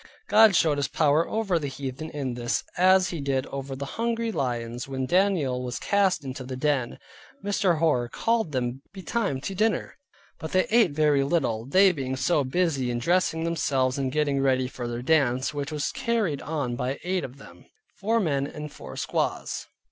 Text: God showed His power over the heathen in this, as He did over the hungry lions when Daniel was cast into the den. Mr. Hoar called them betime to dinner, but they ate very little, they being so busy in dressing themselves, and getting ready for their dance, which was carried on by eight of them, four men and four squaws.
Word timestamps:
God 0.29 0.55
showed 0.55 0.77
His 0.79 0.87
power 0.87 1.27
over 1.29 1.59
the 1.59 1.67
heathen 1.67 2.09
in 2.09 2.33
this, 2.33 2.63
as 2.75 3.09
He 3.09 3.21
did 3.21 3.45
over 3.45 3.75
the 3.75 3.85
hungry 3.85 4.31
lions 4.31 4.87
when 4.87 5.05
Daniel 5.05 5.61
was 5.63 5.77
cast 5.77 6.23
into 6.25 6.43
the 6.43 6.55
den. 6.55 6.97
Mr. 7.45 7.77
Hoar 7.77 8.09
called 8.09 8.51
them 8.51 8.81
betime 8.95 9.39
to 9.43 9.53
dinner, 9.53 9.99
but 10.39 10.53
they 10.53 10.65
ate 10.71 10.89
very 10.89 11.23
little, 11.23 11.67
they 11.67 11.91
being 11.91 12.15
so 12.15 12.43
busy 12.43 12.89
in 12.89 12.97
dressing 12.97 13.43
themselves, 13.43 13.99
and 13.99 14.11
getting 14.11 14.41
ready 14.41 14.67
for 14.67 14.87
their 14.87 15.03
dance, 15.03 15.53
which 15.53 15.71
was 15.71 15.91
carried 15.91 16.41
on 16.41 16.75
by 16.75 16.97
eight 17.03 17.23
of 17.23 17.37
them, 17.37 17.67
four 17.99 18.19
men 18.19 18.47
and 18.47 18.71
four 18.73 18.97
squaws. 18.97 19.67